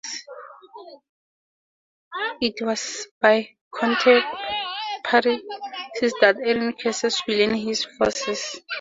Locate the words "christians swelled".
6.73-7.51